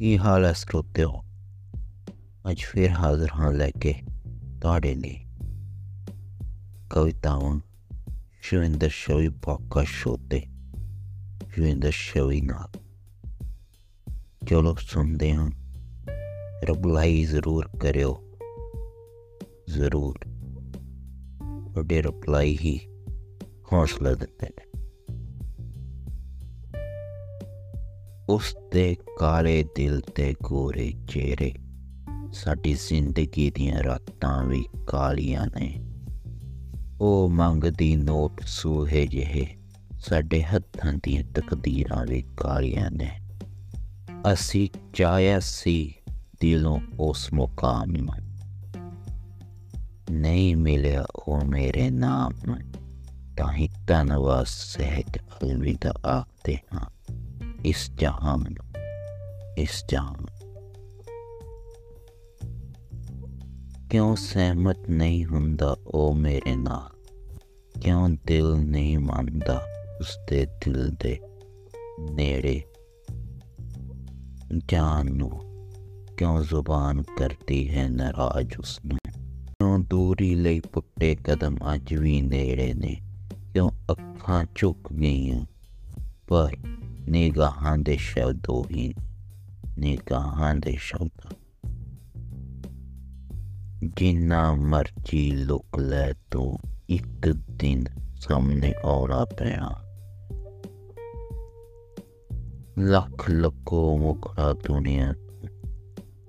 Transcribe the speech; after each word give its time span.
ਕੀ 0.00 0.18
ਹਾਲ 0.18 0.44
ਹੈ 0.44 0.52
ਸਰੋਤਿਓ? 0.52 1.22
ਅੱਜ 2.50 2.56
ਫਿਰ 2.60 2.90
ਹਾਜ਼ਰ 2.90 3.28
ਹਾਂ 3.36 3.52
ਲੈ 3.52 3.70
ਕੇ 3.70 3.94
ਤੁਹਾਡੇ 4.60 4.94
ਲਈ 4.94 5.26
ਕਵਿਤਾਵਾਂ 6.90 7.60
ਸ਼ਿਵਿੰਦਰ 8.42 8.88
ਸ਼ਵੀ 8.88 9.28
ਪੋਕਾ 9.28 9.84
ਸ਼ੋਤੇ 9.84 10.40
ਸ਼ਿਵਿੰਦਰ 11.54 11.90
ਸ਼ਵੀ 11.90 12.40
ਨਾਲ। 12.40 12.80
ਚਲੋ 14.48 14.74
ਸੁਣਦੇ 14.74 15.34
ਹਾਂ। 15.34 15.50
ਰਿਪਲਾਈ 16.64 17.24
ਜ਼ਰੂਰ 17.24 17.68
ਕਰਿਓ। 17.80 18.24
ਜ਼ਰੂਰ। 19.68 20.18
ਤੁਹਾਡੇ 21.72 22.02
ਰਿਪਲਾਈ 22.02 22.58
ਹੀ 22.64 22.80
ਹੌਸਲਾ 23.72 24.14
ਦਿੰਦੇ 24.14 24.48
ਨੇ। 24.48 24.69
ਉਸ 28.30 28.56
ਦੇ 28.72 28.96
ਕਾਲੇ 29.18 29.62
ਦਿਲ 29.62 30.00
ਤੇ 30.00 30.34
ਗੋਰੇ 30.42 30.92
ਚਿਹਰੇ, 31.08 31.54
ਸਾਡੀ 32.32 32.74
ਜ਼ਿੰਦਗੀ 32.74 33.50
ਦੀਆਂ 33.50 33.82
ਰਾਤਾਂ 33.82 34.44
ਵੀ 34.44 34.64
ਕਾਲੀਆਂ 34.86 35.46
ਨੇ। 35.46 35.80
ਉਹ 37.00 37.28
ਮੰਗਦੀ 37.28 37.96
ਨੋਟ 37.96 38.40
ਸੂਹੇ 38.46 39.06
ਜਿਹੇ, 39.06 39.46
ਸਾਡੇ 39.98 40.42
ਹੱਥਾਂ 40.42 40.94
ਦੀਆਂ 41.02 41.24
ਤਕਦੀਰਾਂ 41.24 42.06
ਵੀ 42.06 42.24
ਕਾਲੀਆਂ 42.36 42.90
ਨੇ। 42.90 43.20
ਅਸੀਂ 44.32 44.68
ਚਾਹਿਆ 44.94 45.40
ਸੀ 45.40 45.94
ਦਿਲੋਂ 46.40 46.80
ਉਸ 47.00 47.32
ਮੁਕਾਮ 47.32 47.90
ਨੂੰ। 47.90 48.14
ਨਹੀਂ 50.10 50.56
ਮਿਲਿਆ 50.56 51.04
ਉਹ 51.16 51.44
ਮੇਰੇ 51.44 51.90
ਨਾਮ। 51.90 52.32
ਨੂੰ 52.46 52.56
ਤਾਂ 53.36 53.52
ਹੀ 53.52 53.68
ਧੰਨਵਾਦ 53.86 54.46
ਸਹਿਤ 54.48 55.18
ਅਲਵਿਦਾ 55.18 55.92
ਆਖਦੇ 56.06 56.58
ਹਾਂ। 56.74 56.99
ਇਸ 57.64 57.90
ਜਹਾਨ 57.90 58.40
ਨੂੰ, 58.40 58.82
ਇਸ 59.58 59.84
ਜਹਾਨ 59.88 60.26
ਕਿਉਂ 63.90 64.16
ਸਹਿਮਤ 64.16 64.76
ਨਹੀਂ 64.90 65.24
ਹੁੰਦਾ 65.24 65.76
ਉਹ 65.86 66.14
ਮੇਰੇ 66.14 66.56
ਨਾਲ? 66.56 66.96
ਕਿਉਂ 67.80 68.08
ਦਿਲ 68.26 68.54
ਨਹੀਂ 68.56 68.98
ਮੰਨਦਾ 68.98 69.62
ਉਸ 70.00 70.18
ਦਿਲ 70.28 70.90
ਦੇ 70.90 71.18
ਨੇੜੇ? 72.12 72.62
ਜਾਨ 74.68 75.06
ਨੂੰ 75.14 75.30
ਕਿਉਂ 76.16 76.44
ਜ਼ੁਬਾਨ 76.44 77.02
ਕਰਦੀ 77.02 77.70
ਹੈ 77.70 77.88
ਨਾਰਾਜ਼ 77.88 78.58
ਉਸਨੂੰ? 78.58 78.98
ਕਿਉਂ 79.46 79.78
ਦੂਰੀ 79.78 80.34
ਲਈ 80.34 80.60
ਪੁੱਟੇ 80.60 81.14
ਕਦਮ 81.14 81.56
ਅੱਜ 81.74 81.94
ਵੀ 81.94 82.20
ਨੇੜੇ 82.20 82.74
ਨੇ? 82.74 83.00
ਕਿਉਂ 83.52 83.70
ਅੱਖਾਂ 83.90 84.44
ਝੁਕ 84.54 84.92
ਗਈਆਂ? 84.92 85.46
ਪਰ 86.28 86.48
ਨਿਗਾਹਾਂ 87.10 87.78
ਦੇ 87.78 87.96
ਸ਼ਬਦੋ 87.96 88.64
ਹੀ 88.70 88.94
ਨਿਗਾਹਾਂ 89.78 90.54
ਦੇ 90.54 90.76
ਸ਼ਬਦ 90.78 91.34
ਜਿੰਨਾ 93.96 94.54
ਮਰਜ਼ੀ 94.54 95.30
ਲੁਕ 95.30 95.78
ਲੈ 95.78 96.12
ਤੂੰ 96.30 96.58
ਇੱਕ 96.88 97.28
ਦਿਨ 97.28 97.84
ਸਾਹਮਣੇ 98.16 98.72
ਆਉਣਾ 98.84 99.24
ਪਿਆ 99.24 99.70
ਲੱਖ 102.78 103.30
ਲੱਖੋ 103.30 103.98
ਮੁਕਰਾ 103.98 104.52
ਦੁਨੀਆ 104.52 105.14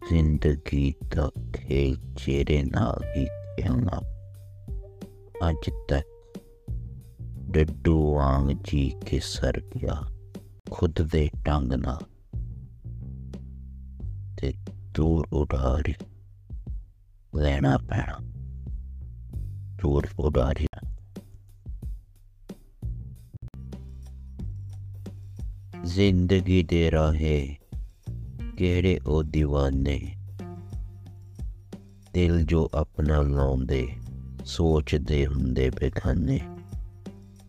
ਜ਼ਿੰਦਗੀ 0.10 0.94
ਦਾ 1.16 1.32
ਖੇਲ 1.54 1.98
ਚਿਹਰੇ 2.18 2.64
ਨਾਲ 2.64 3.04
ਹੀ 3.18 3.26
ਖੇਲਣਾ 3.26 4.02
ਅੱਜ 5.50 5.70
ਤੱਕ 5.88 6.40
ਡੱਡੂ 7.52 8.14
ਵਾਂਗ 8.14 8.50
ਜੀ 8.64 8.92
ਕੇ 9.06 9.20
ਸਰ 9.24 9.62
ਗਿਆ 9.78 10.02
ਖੁਦ 10.72 11.02
ਦੇ 11.02 11.30
ਟੰਗ 11.46 11.74
ਨਾਲ। 11.74 12.00
ਤੇ 14.38 14.54
ਦੂਰ 14.94 15.28
ਉਡਾਰੀ 15.34 15.94
ਲੈਣਾ 17.36 17.78
ਪੈਣਾ। 17.78 18.18
ਦੂਰ 19.82 20.08
ਉਡਾਰੀ 20.20 20.68
ਜ਼ਿੰਦਗੀ 25.84 26.64
ਦੇ 26.64 26.92
ਰਾਹੇ 26.92 27.56
ਕਿਹੜੇ 28.58 29.00
ਉਹ 29.08 29.24
دیਵਾਨੇ 29.24 30.16
ਦਿਲ 32.14 32.46
ਜੋ 32.46 32.70
ਆਪਣਾ 32.74 33.22
ਲਾਉਂਦੇ, 33.22 33.88
ਸੋਚਦੇ 34.46 35.28
ਹੁੰਦੇ 35.28 35.70
ਬੇਖਾਨੇ। 35.70 36.40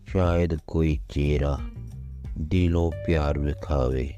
ਸ਼ਾਇਦ 0.07 0.55
ਕੋਈ 0.67 0.99
ਚਿਹਰਾ 1.09 1.59
ਦਿਲੋਂ 2.41 2.91
ਪਿਆਰ 3.07 3.39
ਵਿਖਾਵੇ, 3.39 4.13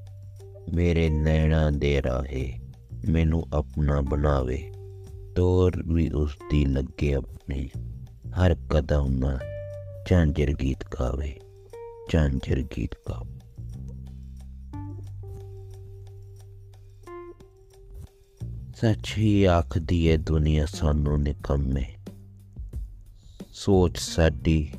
ਮੇਰੇ 0.74 1.10
ਨੈਣਾ 1.10 1.72
ਦੇ 1.72 2.04
ਰਾਹੇ 2.04 2.60
ਮੈਨੂੰ 3.10 3.48
ਆਪਣਾ 3.54 4.02
ਬਣਾਵੇ। 4.02 4.72
ਤੋਰ 5.36 5.84
ਵੀ 5.94 6.10
ਉਸ 6.10 6.38
ਦੀ 6.52 6.66
ਲੱਗੇ 6.66 7.14
ਆਪਣੇ, 7.14 7.70
ਹਰ 8.30 8.56
ਕਦਮ 8.70 9.08
ਨਾਲ 9.08 9.40
ਝਾਂਜਰ 10.10 10.54
ਗੀਤ 10.54 10.84
ਗਾਵੇ, 11.00 11.40
ਝਾਂਜਰ 12.12 12.64
ਗੀਤ 12.78 12.96
ਗਾਵੇ 13.10 13.36
ਸੱਚ 18.76 19.18
ਹੀ 19.18 19.46
ਆਖਦੀ 19.46 20.08
ਏ 20.08 20.18
ਦੁਨੀਆ 20.18 20.66
ਸਾਨੂੰ 20.66 21.22
ਨਿਕੰਮੇ। 21.22 21.86
ਸੋਚ 23.54 23.98
ਸਾਡੀ 23.98 24.74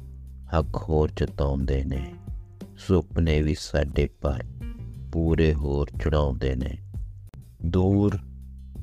ਹੱਕ 0.58 0.76
ਹੋਰ 0.76 1.10
ਚਤਾਉਂਦੇ 1.10 1.84
ਨੇ। 1.84 2.14
ਸੁਪਨੇ 2.78 3.42
ਵੀ 3.42 3.56
ਸਾਡੇ 3.58 4.08
ਪਰ 4.20 4.44
ਪੂਰੇ 5.12 5.54
ਹੋਰ 5.54 5.90
ਚੜਾਉਂਦੇ 5.90 6.56
ਨੇ। 6.56 6.78
ਦੂਰ 7.66 8.18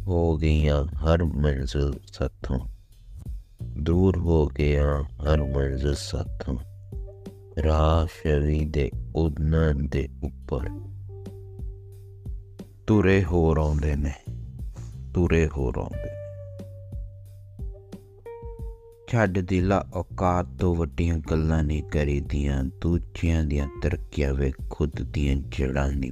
ਹੋ 0.08 0.38
ਗਈਆਂ 0.38 0.86
ਹਰ 0.86 1.24
ਮੰਜ਼ਿਲ 1.24 1.94
ਸਾਥੋਂ। 2.14 2.60
ਦੂਰ 3.64 4.18
ਹੋ 4.18 4.48
ਗਿਆ 4.48 5.02
ਹਰ 5.02 5.44
ਮੰਜ਼ਿਲ 5.44 5.96
ਸਾਥੋਂ। 5.96 6.58
ਰਾਹ 7.64 8.06
ਸ਼ਵੀ 8.06 8.66
ਦੇ 8.66 8.92
ਉਦਨਾਂ 9.16 9.74
ਦੇ 9.74 10.10
ਉੱਪਰ 10.24 10.70
ਤੁਰੇ 12.88 13.24
ਹੋਰ 13.24 13.58
ਆਉਂਦੇ 13.58 13.96
ਨੇ, 13.96 14.14
ਤੁਰੇ 15.14 15.48
ਹੋ 15.48 15.74
ਰੌਂਦੇ 15.74 16.23
ਛੱਡ 19.14 19.40
ਦਿਲਾ, 19.40 19.86
ਔਕਾਤ 19.94 20.46
ਤੋਂ 20.60 20.76
ਵੱਡੀਆਂ 20.76 21.18
ਗੱਲਾਂ 21.18 21.64
ਨਹੀਂ 21.64 21.84
ਕਰੀਦੀਆਂ। 21.84 22.64
ਦੂਜਿਆਂ 22.64 23.44
ਦੀਆਂ 23.44 23.68
ਤਰੱਕੀਆਂ 23.82 24.34
ਵੇ 24.34 24.54
ਖੁਦ 24.70 24.92
ਦੀਆਂ 25.02 25.36
ਜੜਾਂ 25.36 25.92
ਨਹੀਂ। 25.92 26.12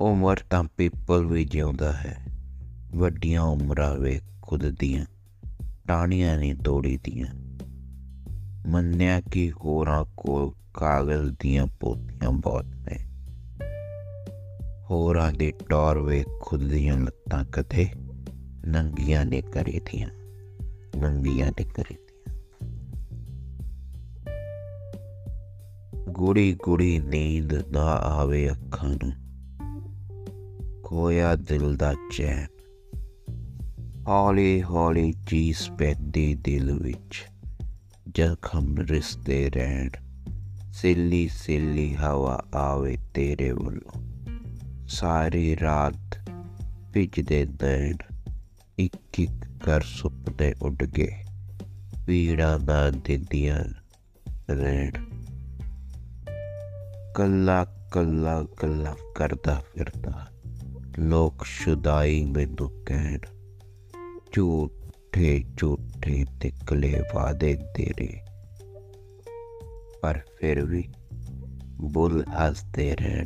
ਉਮਰ 0.00 0.36
ਤਾਂ 0.50 0.64
ਪੀਪਲ 0.64 1.26
ਵੀ 1.26 1.44
ਜਿਉਂਦਾ 1.44 1.92
ਹੈ। 1.92 2.26
ਵੱਡੀਆਂ 2.96 3.42
ਉਮਰਾਂ 3.42 3.94
ਵੇ 3.94 4.20
ਖੁਦ 4.42 4.70
ਦੀਆਂ 4.78 5.06
ਟਾਣੀਆਂ 5.88 6.38
ਨਹੀਂ 6.38 6.54
ਤੋੜੀਦੀਆਂ। 6.54 7.26
ਮੰਨਿਆ 8.66 9.20
ਕਿ 9.20 9.52
ਹੋਰਾਂ 9.52 10.04
ਕੋਲ 10.16 10.70
ਕਾਗਜ਼ 10.74 11.36
ਦੀਆਂ 11.40 11.66
ਪੋਤੀਆਂ 11.80 12.30
ਬਹੁਤ 12.30 12.64
ਨੇ। 12.64 12.98
ਹੋਰਾਂ 14.90 15.32
ਦੇ 15.32 15.52
ਟੌਰ 15.68 15.98
ਵੇ 15.98 16.24
ਖੁਦ 16.40 16.70
ਦੀਆਂ 16.70 16.98
ਲੱਤਾਂ 16.98 17.44
ਕਦੇ 17.44 17.88
ਨੰਗੀਆਂ 18.66 19.24
ਨੇ 19.24 19.42
ਕਰੀ 19.42 19.80
ਥੀਆਂ 19.86 20.08
ਨੰਗੀਆਂ 20.96 21.46
ਨੇ 21.46 21.64
ਕਰੀ 21.64 21.96
ਗੁੜੀ 26.10 26.56
ਗੁੜੀ 26.64 26.98
ਨੀਂਦ 26.98 27.54
ਨਾ 27.54 27.84
ਆਵੇ 27.84 28.50
ਅੱਖਾਂ 28.50 28.96
ਨੂੰ। 29.04 29.12
ਕੋਇਆ 30.82 31.36
ਦਿਲ 31.36 31.76
ਦਾ 31.76 31.94
ਚੈਨ। 32.16 32.46
ਹੌਲੀ 34.08 34.62
ਹੌਲੀ 34.62 35.12
ਚੀਜ਼ 35.12 35.70
ਪੈਂਦੀ 35.78 36.34
ਦਿਲ 36.34 36.72
ਵਿੱਚ। 36.72 37.26
ਜ਼ਖਮ 38.14 38.76
ਰਿਸਤੇ 38.78 39.50
ਰਹਿਣ। 39.50 39.90
ਸਿੱਲੀ 40.72 41.28
ਸਿੱਲੀ 41.28 41.94
ਹਵਾ 41.94 42.44
ਆਵੇ 42.54 42.98
ਤੇਰੇ 43.14 43.52
ਵੱਲੋਂ। 43.52 44.02
ਸਾਰੀ 44.88 45.56
ਰਾਤ 45.60 46.30
ਭਿੱਜਦੇ 46.92 47.46
ਨੈਣ 47.46 47.96
ਇੱਕ 48.78 49.20
ਇੱਕ 49.20 49.64
ਕਰ 49.64 49.80
ਸੁਪਨੇ 49.80 50.54
ਉੱਡ 50.62 50.84
ਗਏ। 50.84 51.24
ਪੀੜਾ 52.06 52.58
ਨਾ 52.58 52.90
ਦਿੰਦੀਆਂ 52.90 53.64
ਰਹਿਣ। 54.50 55.07
ਕੱਲਾ 57.18 57.64
ਕੱਲਾ 57.64 58.42
ਕੱਲਾ 58.56 58.96
ਕਰਦਾ 59.14 59.62
ਫਿਰਦਾ 59.74 60.26
ਲੋਕ 60.98 61.44
ਸ਼ੁਦਾਈ 61.44 62.24
ਮੈਨੂੰ 62.24 62.84
ਕਹਿਣ 62.86 63.18
ਝੂਠੇ 64.32 65.44
ਝੂਠੇ 65.56 66.24
ਤਿਕਲੇ 66.40 67.00
ਵਾਦੇ 67.14 67.54
ਤੇਰੇ 67.54 68.08
ਪਰ 70.02 70.20
ਫਿਰ 70.40 70.64
ਵੀ 70.64 70.84
ਬੁੱਲ 71.92 72.24
ਹੱਸਦੇ 72.28 72.96
ਰਹਿਣ 72.96 73.24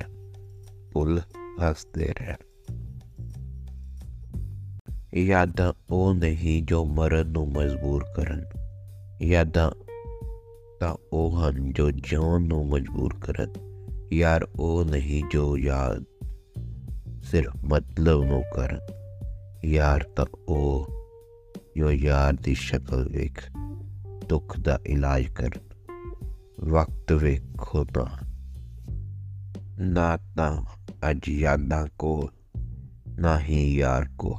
ਬੁੱਲ 0.93 1.21
ਹੱਸਦੇ 1.63 2.09
ਰਹਿਣ 2.21 2.37
ਯਾਦਾਂ 5.15 5.73
ਉਹ 5.91 6.15
ਨਹੀਂ 6.15 6.63
ਜੋ 6.63 6.85
ਮਰਨ 6.85 7.27
ਨੂੰ 7.27 7.49
ਮਜਬੂਰ 7.49 8.05
ਕਰਨ 8.17 8.45
ਯਾਦਾਂ 9.23 9.71
ਤਾਂ 10.81 10.97
ਉਹ 11.13 11.41
ਹਨ 11.41 11.73
ਜੋ 11.73 11.91
ਜਿਉਣ 11.91 12.43
ਨੂੰ 12.43 12.67
ਮਜਬੂਰ 12.69 13.15
ਕਰਨ 13.21 13.72
ਯਾਰ 14.13 14.49
ਉਹ 14.55 14.85
ਨਹੀਂ 14.85 15.23
ਜੋ 15.31 15.59
ਯਾਦ 15.59 16.05
ਸਿਰਫ 17.23 17.65
ਮਤਲਬ 17.65 18.25
ਨੂੰ 18.25 18.43
ਕਰਨ 18.55 18.81
ਯਾਰ 19.65 20.05
ਤਾਂ 20.17 20.27
ਉਹ 20.49 20.89
ਜੋ 21.77 21.91
ਯਾਰ 21.91 22.33
ਦੀ 22.33 22.55
ਸ਼ਕਲ 22.55 23.09
ਵੇਖ, 23.09 23.53
ਦੁੱਖ 24.29 24.61
ਦਾ 24.61 24.79
ਇਲਾਜ 24.87 25.25
ਕਰਨ 25.25 25.61
ਵਕਤ 26.61 27.13
ਵੇਖੋ 27.13 27.85
ਤਾਂ। 27.85 28.07
ਨਾ 29.79 30.17
ਤਾਂ 30.17 30.63
ਅੱਜ 31.11 31.29
ਯਾਦਾਂ 31.29 31.87
ਕੋ 31.99 32.31
ਨਾ 33.09 33.41
ਹੀ 33.41 33.77
ਯਾਰ 33.77 34.07
ਕੋ 34.19 34.39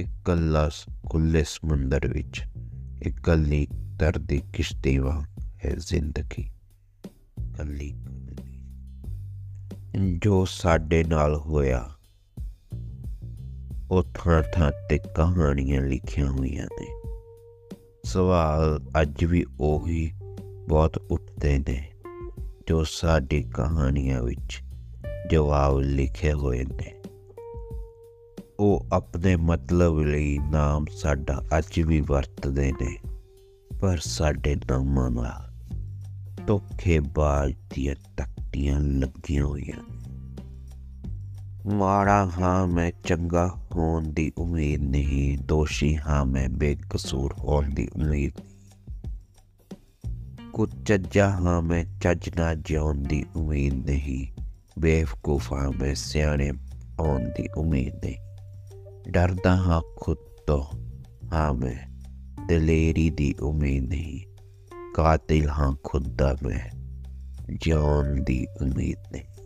ਇਕੱਲਾ 0.00 0.70
ਖੁੱਲੇ 1.10 1.44
ਸਮੁੰਦਰ 1.44 2.12
ਵਿੱਚ 2.12 2.42
ਇਕੱਲੀ 3.06 3.66
ਤਰ 3.98 4.18
ਦੀ 4.18 4.42
ਕਿਸ਼ਤੀ 4.52 4.98
ਵਾਂਗ 4.98 5.42
ਹੈ 5.64 5.74
ਜ਼ਿੰਦਗੀ। 5.78 6.50
ਕੱਲੀ 7.56 7.94
ਜੋ 9.98 10.44
ਸਾਡੇ 10.44 11.04
ਨਾਲ 11.04 11.36
ਹੋਇਆ, 11.36 11.90
ਉਹ 13.90 14.02
ਥਾਂ 14.14 14.42
ਥਾਂ 14.54 14.72
ਤੇ 14.90 14.98
ਕਹਾਣੀਆਂ 14.98 15.80
ਲਿਖੀਆਂ 15.80 16.26
ਹੋਈਆਂ 16.26 16.66
ਨੇ। 16.66 16.86
ਸਵਾਲ 18.04 18.80
ਅੱਜ 19.02 19.24
ਵੀ 19.24 19.46
ਉਹੀ 19.60 20.12
ਬਹੁਤ 20.68 20.96
ਉੱਠਦੇ 21.10 21.58
ਨੇ 21.58 21.92
ਜੋ 22.68 22.84
ਸਾਡੀ 22.84 23.42
ਕਹਾਣੀਆਂ 23.42 24.22
ਵਿੱਚ 24.22 24.62
ਜਵਾਬ 25.30 25.78
ਲਿਖੇ 25.78 26.32
ਹੋਏ 26.32 26.64
ਨੇ। 26.64 27.02
ਉਹ 28.60 28.86
ਆਪਣੇ 28.92 29.36
ਮਤਲਬ 29.36 29.98
ਲਈ 29.98 30.38
ਨਾਮ 30.38 30.84
ਸਾਡਾ 30.96 31.42
ਅੱਜ 31.58 31.80
ਵੀ 31.80 32.00
ਵਰਤਦੇ 32.00 32.72
ਨੇ, 32.72 32.98
ਪਰ 33.80 33.98
ਸਾਡੇ 33.98 34.54
ਨਾਮਾਂ 34.54 35.10
ਨਾਲ 35.10 35.48
ਧੋਖੇਬਾਜ਼ 36.46 37.54
ਦੀਆਂ 37.74 37.94
ਤੱਕੀਆਂ 38.48 38.80
ਲੱਗੀਆਂ 38.80 39.44
ਹੋਈਆਂ। 39.44 39.82
ਮਾੜਾ 41.74 42.30
ਹਾਂ, 42.40 42.66
ਮੈਂ 42.66 42.92
ਚੰਗਾ 43.04 43.54
ਹੋਣ 43.74 44.08
ਦੀ 44.08 44.32
ਉਮੀਦ 44.38 44.82
ਨਹੀਂ। 44.82 45.38
ਦੋਸ਼ੀ 45.38 45.96
ਹਾਂ, 45.96 46.24
ਮੈਂ 46.24 46.48
ਬੇਕਸੂਰ 46.48 47.34
ਹੋਣ 47.38 47.74
ਦੀ 47.74 47.88
ਉਮੀਦ 47.96 48.32
ਕੁਝ 50.52 50.84
ਚੱਜਾ 50.86 51.30
ਹਾਂ, 51.30 51.62
ਮੈਂ 51.62 51.84
ਚੱਜ 52.00 52.30
ਨਾ 52.36 52.54
ਜਿਉਣ 52.54 53.02
ਦੀ 53.02 53.24
ਉਮੀਦ 53.36 53.74
ਨਹੀਂ। 53.74 54.42
ਬੇਵਕੂਫ 54.78 55.52
ਹਾਂ 55.52 55.70
ਮੈਂ 55.70 55.94
ਸਿਆਣੇ 55.94 56.52
ਹੋਣ 57.00 57.20
ਦੀ 57.20 57.48
ਉਮੀਦ 57.56 57.94
ਨਹੀਂ। 57.94 58.16
ਡਰਦਾ 59.08 59.56
ਹਾਂ 59.56 59.82
ਖੁਦ 59.96 60.18
ਤੋਂ। 60.46 60.64
ਹਾਂ, 61.32 61.54
ਮੈਂ 61.54 61.88
ਦਲੇਰੀ 62.46 63.10
ਦੀ 63.10 63.34
ਉਮੀਦ 63.42 63.88
ਨਹੀਂ। 63.88 64.20
ਕਾਤਿਲ 64.94 65.48
ਹਾਂ 65.48 65.76
ਖੁਦ 65.84 66.16
ਦਾ 66.16 66.36
ਮੈਂ। 66.42 66.77
ਜਿਉਣ 67.54 68.24
ਦੀ 68.24 68.46
ਉਮੀਦ 68.62 68.98
ਨਹੀਂ 69.12 69.38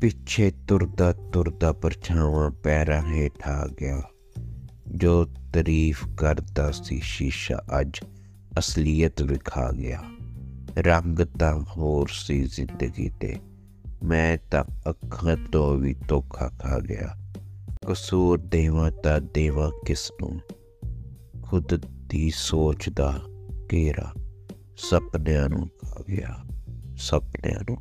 ਪਿੱਛੇ 0.00 0.52
ਤੁਰਦਾ 0.68 1.12
ਤੁਰਦਾ 1.12 1.72
ਪਰਛਾਵਾਂ 1.72 2.50
ਪੈਰਾਂ 2.50 3.02
ਹੇਠ 3.02 3.48
ਆ 3.48 3.66
ਗਿਆ। 3.80 4.02
ਜੋ 4.88 5.24
ਤਾਰੀਫ 5.24 6.08
ਕਰਦਾ 6.16 6.70
ਸੀ 6.70 7.00
ਸ਼ੀਸ਼ਾ 7.04 7.62
ਅੱਜ 7.80 8.00
ਅਸਲੀਅਤ 8.58 9.22
ਵਿਖਾ 9.22 9.72
ਗਿਆ। 9.72 10.02
ਰੰਗ 10.78 11.18
ਤਾਂ 11.38 11.60
ਹੋਰ 11.60 12.08
ਸੀ 12.12 12.44
ਜ਼ਿੰਦਗੀ 12.44 13.10
ਤੇ। 13.20 13.36
ਮੈਂ 14.04 14.38
ਤਾਂ 14.50 14.64
ਅੱਖਾਂ 14.90 15.36
ਤੋਂ 15.52 15.78
ਵੀ 15.78 15.94
ਧੋਖਾ 16.08 16.48
ਖਾ 16.48 16.78
ਗਿਆ। 16.78 17.16
ਕਸੂਰ 17.86 18.38
ਦੇਵਾ 18.38 18.90
ਤਾਂ 18.90 19.20
ਦੇਵਾ 19.20 19.70
ਕਿਸ 19.86 20.12
ਨੂੰ? 20.22 20.40
ਖੁਦ 21.42 21.86
ਦੀ 21.86 22.32
ਸੋਚ 22.34 22.88
ਦਾ 22.88 23.20
ਘੇਰਾ। 23.72 24.12
ਸਪਨਿਆਂ 24.76 25.48
ਨੂੰ 25.48 25.68
ਖਾ 25.68 26.02
ਗਿਆ। 26.08 26.44
ਸੁਪਨਿਆਂ 26.96 27.60
ਨੂੰ 27.60 27.76